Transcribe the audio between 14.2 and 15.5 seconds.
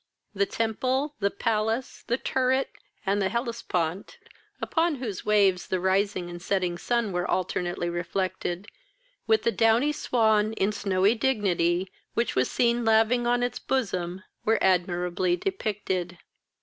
were admirably